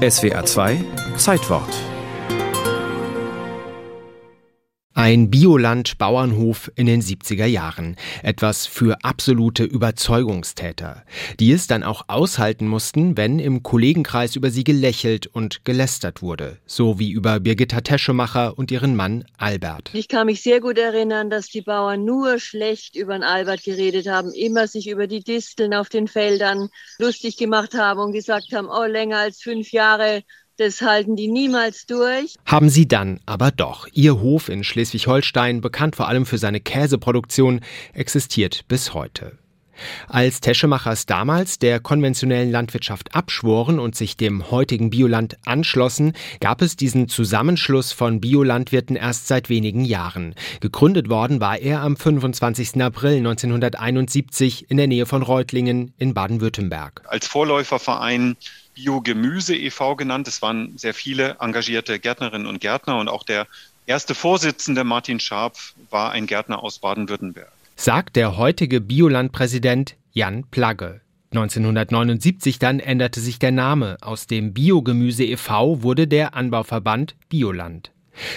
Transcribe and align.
SWR 0.00 0.46
2 0.46 0.78
Zeitwort 1.16 1.68
Ein 5.00 5.30
Bioland-Bauernhof 5.30 6.70
in 6.76 6.84
den 6.84 7.00
70er 7.00 7.46
Jahren. 7.46 7.96
Etwas 8.22 8.66
für 8.66 9.02
absolute 9.02 9.64
Überzeugungstäter, 9.64 11.06
die 11.38 11.52
es 11.52 11.66
dann 11.66 11.84
auch 11.84 12.04
aushalten 12.08 12.68
mussten, 12.68 13.16
wenn 13.16 13.38
im 13.38 13.62
Kollegenkreis 13.62 14.36
über 14.36 14.50
sie 14.50 14.62
gelächelt 14.62 15.26
und 15.26 15.64
gelästert 15.64 16.20
wurde. 16.20 16.58
So 16.66 16.98
wie 16.98 17.12
über 17.12 17.40
Birgitta 17.40 17.80
Teschemacher 17.80 18.58
und 18.58 18.70
ihren 18.70 18.94
Mann 18.94 19.24
Albert. 19.38 19.88
Ich 19.94 20.08
kann 20.08 20.26
mich 20.26 20.42
sehr 20.42 20.60
gut 20.60 20.76
erinnern, 20.76 21.30
dass 21.30 21.46
die 21.46 21.62
Bauern 21.62 22.04
nur 22.04 22.38
schlecht 22.38 22.94
über 22.94 23.14
den 23.14 23.24
Albert 23.24 23.64
geredet 23.64 24.06
haben, 24.06 24.34
immer 24.34 24.68
sich 24.68 24.86
über 24.86 25.06
die 25.06 25.24
Disteln 25.24 25.72
auf 25.72 25.88
den 25.88 26.08
Feldern 26.08 26.68
lustig 26.98 27.38
gemacht 27.38 27.72
haben 27.72 28.00
und 28.00 28.12
gesagt 28.12 28.52
haben, 28.52 28.68
oh, 28.68 28.84
länger 28.84 29.16
als 29.16 29.40
fünf 29.40 29.72
Jahre 29.72 30.24
das 30.60 30.82
halten 30.82 31.16
die 31.16 31.28
niemals 31.28 31.86
durch. 31.86 32.36
Haben 32.44 32.68
sie 32.68 32.86
dann 32.86 33.20
aber 33.24 33.50
doch. 33.50 33.88
Ihr 33.92 34.20
Hof 34.20 34.48
in 34.48 34.62
Schleswig-Holstein, 34.62 35.60
bekannt 35.60 35.96
vor 35.96 36.06
allem 36.06 36.26
für 36.26 36.38
seine 36.38 36.60
Käseproduktion, 36.60 37.60
existiert 37.94 38.68
bis 38.68 38.92
heute. 38.92 39.39
Als 40.08 40.40
Teschemachers 40.40 41.06
damals 41.06 41.58
der 41.58 41.80
konventionellen 41.80 42.50
Landwirtschaft 42.50 43.14
abschworen 43.14 43.78
und 43.78 43.96
sich 43.96 44.16
dem 44.16 44.50
heutigen 44.50 44.90
Bioland 44.90 45.38
anschlossen, 45.44 46.14
gab 46.40 46.62
es 46.62 46.76
diesen 46.76 47.08
Zusammenschluss 47.08 47.92
von 47.92 48.20
Biolandwirten 48.20 48.96
erst 48.96 49.28
seit 49.28 49.48
wenigen 49.48 49.84
Jahren. 49.84 50.34
Gegründet 50.60 51.08
worden 51.08 51.40
war 51.40 51.58
er 51.58 51.80
am 51.82 51.96
25. 51.96 52.82
April 52.82 53.18
1971 53.18 54.70
in 54.70 54.76
der 54.76 54.86
Nähe 54.86 55.06
von 55.06 55.22
Reutlingen 55.22 55.92
in 55.98 56.14
Baden-Württemberg. 56.14 57.02
Als 57.06 57.26
Vorläuferverein 57.26 58.36
Biogemüse 58.74 59.54
e.V. 59.54 59.96
genannt. 59.96 60.28
Es 60.28 60.42
waren 60.42 60.76
sehr 60.78 60.94
viele 60.94 61.36
engagierte 61.40 61.98
Gärtnerinnen 61.98 62.46
und 62.46 62.60
Gärtner 62.60 62.98
und 62.98 63.08
auch 63.08 63.24
der 63.24 63.46
erste 63.86 64.14
Vorsitzende 64.14 64.84
Martin 64.84 65.20
Scharpf 65.20 65.74
war 65.90 66.12
ein 66.12 66.26
Gärtner 66.26 66.62
aus 66.62 66.78
Baden-Württemberg. 66.78 67.52
Sagt 67.82 68.16
der 68.16 68.36
heutige 68.36 68.82
Biolandpräsident 68.82 69.96
Jan 70.12 70.44
Plagge. 70.50 71.00
1979 71.30 72.58
dann 72.58 72.78
änderte 72.78 73.20
sich 73.20 73.38
der 73.38 73.52
Name. 73.52 73.96
Aus 74.02 74.26
dem 74.26 74.52
Biogemüse 74.52 75.24
e.V. 75.24 75.82
wurde 75.82 76.06
der 76.06 76.34
Anbauverband 76.34 77.16
Bioland. 77.30 77.92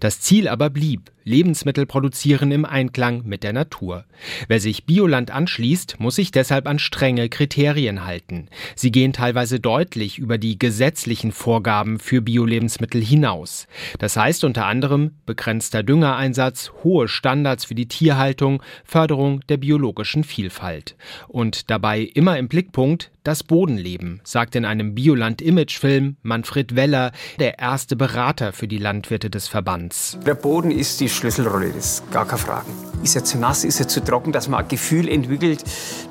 Das 0.00 0.20
Ziel 0.20 0.48
aber 0.48 0.70
blieb, 0.70 1.10
Lebensmittel 1.26 1.86
produzieren 1.86 2.52
im 2.52 2.64
Einklang 2.64 3.22
mit 3.24 3.42
der 3.42 3.52
Natur. 3.52 4.04
Wer 4.46 4.60
sich 4.60 4.84
Bioland 4.84 5.32
anschließt, 5.32 5.98
muss 5.98 6.14
sich 6.14 6.30
deshalb 6.30 6.68
an 6.68 6.78
strenge 6.78 7.28
Kriterien 7.28 8.06
halten. 8.06 8.48
Sie 8.76 8.92
gehen 8.92 9.12
teilweise 9.12 9.58
deutlich 9.58 10.18
über 10.18 10.38
die 10.38 10.56
gesetzlichen 10.56 11.32
Vorgaben 11.32 11.98
für 11.98 12.22
Biolebensmittel 12.22 13.02
hinaus. 13.02 13.66
Das 13.98 14.16
heißt 14.16 14.44
unter 14.44 14.66
anderem 14.66 15.12
begrenzter 15.26 15.82
Düngereinsatz, 15.82 16.70
hohe 16.84 17.08
Standards 17.08 17.64
für 17.64 17.74
die 17.74 17.88
Tierhaltung, 17.88 18.62
Förderung 18.84 19.40
der 19.48 19.56
biologischen 19.56 20.22
Vielfalt. 20.22 20.94
Und 21.26 21.70
dabei 21.70 22.02
immer 22.02 22.38
im 22.38 22.46
Blickpunkt 22.46 23.10
das 23.26 23.42
Bodenleben, 23.42 24.20
sagt 24.22 24.54
in 24.54 24.64
einem 24.64 24.94
Bioland-Image-Film 24.94 26.16
Manfred 26.22 26.76
Weller, 26.76 27.10
der 27.40 27.58
erste 27.58 27.96
Berater 27.96 28.52
für 28.52 28.68
die 28.68 28.78
Landwirte 28.78 29.30
des 29.30 29.48
Verbands. 29.48 30.16
Der 30.24 30.34
Boden 30.34 30.70
ist 30.70 31.00
die 31.00 31.08
Schlüsselrolle, 31.08 31.70
das 31.70 32.00
ist 32.00 32.12
gar 32.12 32.24
keine 32.24 32.38
Frage. 32.38 32.66
Ist 33.02 33.16
er 33.16 33.24
zu 33.24 33.38
nass, 33.38 33.64
ist 33.64 33.80
er 33.80 33.88
zu 33.88 34.04
trocken, 34.04 34.30
dass 34.30 34.48
man 34.48 34.62
ein 34.62 34.68
Gefühl 34.68 35.08
entwickelt, 35.08 35.64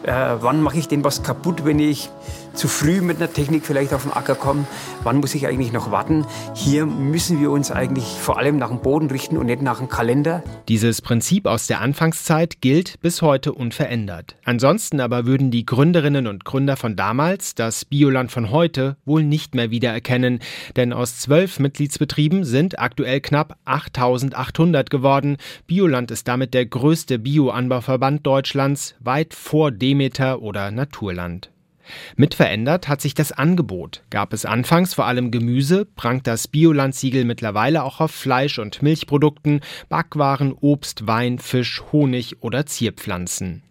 äh, 0.03 0.11
wann 0.39 0.61
mache 0.61 0.77
ich 0.77 0.87
denn 0.87 1.03
was 1.03 1.23
kaputt, 1.23 1.63
wenn 1.63 1.79
ich 1.79 2.09
zu 2.55 2.67
früh 2.67 3.01
mit 3.01 3.17
einer 3.17 3.31
Technik 3.31 3.65
vielleicht 3.65 3.93
auf 3.93 4.03
den 4.03 4.13
Acker 4.13 4.35
komme, 4.35 4.65
wann 5.03 5.17
muss 5.17 5.35
ich 5.35 5.47
eigentlich 5.47 5.71
noch 5.71 5.91
warten. 5.91 6.25
Hier 6.53 6.85
müssen 6.85 7.39
wir 7.39 7.51
uns 7.51 7.71
eigentlich 7.71 8.05
vor 8.05 8.37
allem 8.37 8.57
nach 8.57 8.69
dem 8.69 8.81
Boden 8.81 9.09
richten 9.09 9.37
und 9.37 9.47
nicht 9.47 9.61
nach 9.61 9.79
dem 9.79 9.89
Kalender. 9.89 10.43
Dieses 10.67 11.01
Prinzip 11.01 11.45
aus 11.45 11.67
der 11.67 11.81
Anfangszeit 11.81 12.61
gilt 12.61 12.99
bis 13.01 13.21
heute 13.21 13.53
unverändert. 13.53 14.35
Ansonsten 14.45 14.99
aber 14.99 15.25
würden 15.25 15.51
die 15.51 15.65
Gründerinnen 15.65 16.27
und 16.27 16.45
Gründer 16.45 16.77
von 16.77 16.95
damals 16.95 17.55
das 17.55 17.85
Bioland 17.85 18.31
von 18.31 18.51
heute 18.51 18.97
wohl 19.05 19.23
nicht 19.23 19.55
mehr 19.55 19.71
wiedererkennen, 19.71 20.39
denn 20.75 20.93
aus 20.93 21.19
zwölf 21.19 21.59
Mitgliedsbetrieben 21.59 22.43
sind 22.43 22.79
aktuell 22.79 23.21
knapp 23.21 23.57
8800 23.65 24.89
geworden. 24.89 25.37
Bioland 25.67 26.11
ist 26.11 26.27
damit 26.27 26.53
der 26.53 26.65
größte 26.65 27.19
Bioanbauverband 27.19 28.25
Deutschlands, 28.25 28.95
weit 28.99 29.33
vor 29.33 29.71
Demeter 29.71 30.41
oder 30.41 30.71
Naturland. 30.71 31.49
Mitverändert 32.15 32.87
hat 32.87 33.01
sich 33.01 33.13
das 33.13 33.31
Angebot. 33.31 34.03
Gab 34.09 34.33
es 34.33 34.45
anfangs 34.45 34.93
vor 34.93 35.05
allem 35.05 35.31
Gemüse, 35.31 35.85
prangt 35.85 36.27
das 36.27 36.47
Biolandsiegel 36.47 37.25
mittlerweile 37.25 37.83
auch 37.83 37.99
auf 37.99 38.11
Fleisch- 38.11 38.59
und 38.59 38.81
Milchprodukten, 38.81 39.61
Backwaren, 39.89 40.53
Obst, 40.53 41.07
Wein, 41.07 41.39
Fisch, 41.39 41.83
Honig 41.91 42.41
oder 42.41 42.65
Zierpflanzen. 42.65 43.64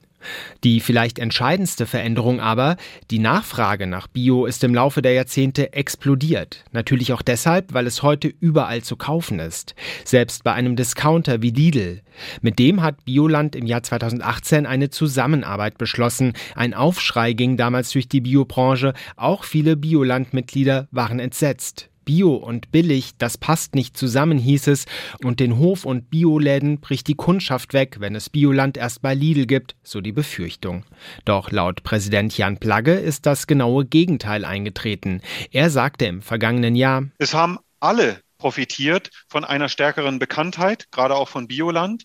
Die 0.63 0.81
vielleicht 0.81 1.19
entscheidendste 1.19 1.87
Veränderung 1.87 2.41
aber, 2.41 2.77
die 3.11 3.19
Nachfrage 3.19 3.87
nach 3.87 4.07
Bio 4.07 4.47
ist 4.47 4.65
im 4.65 4.75
Laufe 4.75 5.03
der 5.03 5.13
Jahrzehnte 5.13 5.73
explodiert. 5.73 6.65
Natürlich 6.73 7.13
auch 7.13 7.23
deshalb, 7.23 7.73
weil 7.73 7.87
es 7.87 8.03
heute 8.03 8.29
überall 8.29 8.83
zu 8.83 8.97
kaufen 8.97 9.39
ist. 9.39 9.75
Selbst 10.05 10.45
bei 10.45 10.53
einem 10.53 10.77
Discounter 10.77 11.43
wie 11.43 11.51
Lidl. 11.51 12.03
Mit 12.41 12.59
dem 12.59 12.83
hat 12.83 13.05
Bioland 13.05 13.57
im 13.57 13.67
Jahr 13.67 13.83
2018 13.83 14.67
eine 14.67 14.91
Zusammenarbeit 14.91 15.79
beschlossen. 15.79 16.33
Ein 16.55 16.75
Aufschrei 16.75 17.33
ging 17.33 17.57
damals 17.57 17.91
durch 17.91 18.09
die 18.09 18.21
Biobranche. 18.21 18.95
Auch 19.17 19.45
viele 19.45 19.77
Bioland-Mitglieder 19.77 20.89
waren 20.91 21.19
entsetzt. 21.19 21.91
Bio 22.05 22.35
und 22.35 22.71
billig, 22.71 23.13
das 23.19 23.39
passt 23.39 23.75
nicht 23.75 23.97
zusammen, 23.97 24.39
hieß 24.39 24.69
es, 24.69 24.87
und 25.23 25.41
den 25.41 25.59
Hof- 25.59 25.85
und 25.85 26.11
Bioläden 26.11 26.81
bricht 26.81 27.09
die 27.09 27.15
Kundschaft 27.15 27.73
weg, 27.73 27.97
wenn 27.99 28.15
es 28.15 28.31
Bioland 28.31 28.77
erst 28.77 29.03
bei 29.03 29.15
Lidl 29.15 29.47
gibt, 29.47 29.75
so 29.83 30.01
die 30.01 30.13
Befürchtung. 30.13 30.85
Doch 31.25 31.51
laut 31.51 31.83
Präsident 31.83 32.37
Jan 32.37 32.59
Plagge 32.59 32.95
ist 32.95 33.27
das 33.27 33.47
genaue 33.47 33.85
Gegenteil 33.85 34.45
eingetreten. 34.45 35.23
Er 35.51 35.71
sagte 35.71 36.07
im 36.07 36.23
vergangenen 36.23 36.77
Jahr, 36.77 37.09
es 37.19 37.35
haben 37.35 37.59
alle 37.81 38.21
profitiert 38.39 39.11
von 39.29 39.45
einer 39.45 39.69
stärkeren 39.69 40.19
Bekanntheit, 40.19 40.91
gerade 40.91 41.17
auch 41.17 41.29
von 41.29 41.49
Bioland. 41.49 42.05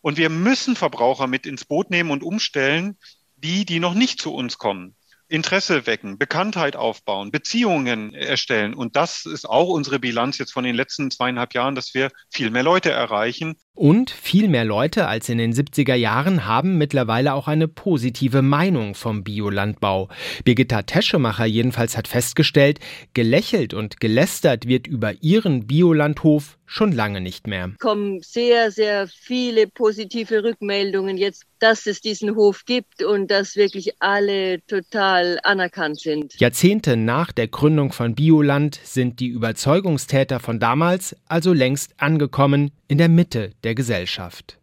Und 0.00 0.16
wir 0.16 0.30
müssen 0.30 0.74
Verbraucher 0.74 1.26
mit 1.26 1.46
ins 1.46 1.64
Boot 1.64 1.90
nehmen 1.90 2.10
und 2.10 2.22
umstellen, 2.22 2.96
die, 3.36 3.64
die 3.64 3.78
noch 3.78 3.94
nicht 3.94 4.20
zu 4.20 4.32
uns 4.32 4.58
kommen. 4.58 4.95
Interesse 5.28 5.86
wecken, 5.86 6.18
Bekanntheit 6.18 6.76
aufbauen, 6.76 7.30
Beziehungen 7.30 8.14
erstellen. 8.14 8.74
Und 8.74 8.96
das 8.96 9.26
ist 9.26 9.48
auch 9.48 9.68
unsere 9.68 9.98
Bilanz 9.98 10.38
jetzt 10.38 10.52
von 10.52 10.64
den 10.64 10.74
letzten 10.74 11.10
zweieinhalb 11.10 11.54
Jahren, 11.54 11.74
dass 11.74 11.94
wir 11.94 12.10
viel 12.30 12.50
mehr 12.50 12.62
Leute 12.62 12.90
erreichen. 12.90 13.56
Und 13.76 14.10
viel 14.10 14.48
mehr 14.48 14.64
Leute 14.64 15.06
als 15.06 15.28
in 15.28 15.36
den 15.36 15.52
70er 15.52 15.94
Jahren 15.94 16.46
haben 16.46 16.78
mittlerweile 16.78 17.34
auch 17.34 17.46
eine 17.46 17.68
positive 17.68 18.40
Meinung 18.40 18.94
vom 18.94 19.22
Biolandbau. 19.22 20.08
Birgitta 20.44 20.80
Teschemacher 20.80 21.44
jedenfalls 21.44 21.94
hat 21.94 22.08
festgestellt, 22.08 22.80
gelächelt 23.12 23.74
und 23.74 24.00
gelästert 24.00 24.66
wird 24.66 24.86
über 24.86 25.12
ihren 25.20 25.66
Biolandhof 25.66 26.56
schon 26.66 26.92
lange 26.92 27.20
nicht 27.20 27.46
mehr. 27.46 27.72
Kommen 27.78 28.20
sehr, 28.22 28.70
sehr 28.70 29.06
viele 29.08 29.66
positive 29.68 30.42
Rückmeldungen 30.42 31.16
jetzt, 31.16 31.44
dass 31.58 31.86
es 31.86 32.00
diesen 32.00 32.34
Hof 32.34 32.64
gibt 32.66 33.02
und 33.02 33.30
dass 33.30 33.56
wirklich 33.56 33.92
alle 34.00 34.60
total 34.66 35.38
anerkannt 35.42 36.00
sind. 36.00 36.38
Jahrzehnte 36.40 36.96
nach 36.96 37.32
der 37.32 37.48
Gründung 37.48 37.92
von 37.92 38.14
Bioland 38.14 38.80
sind 38.82 39.20
die 39.20 39.28
Überzeugungstäter 39.28 40.40
von 40.40 40.58
damals 40.58 41.16
also 41.26 41.52
längst 41.52 41.94
angekommen 41.98 42.72
in 42.88 42.98
der 42.98 43.08
Mitte 43.08 43.52
der 43.64 43.74
Gesellschaft. 43.74 44.54